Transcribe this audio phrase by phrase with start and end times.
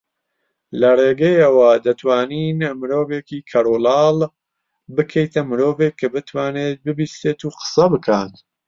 [0.81, 4.17] لەرێگەیەوە دەتوانین مرۆڤێکی کەڕولاڵ
[4.95, 8.33] بکەیتە مرۆڤێک کە بتوانێت ببیستێت و قسە بکات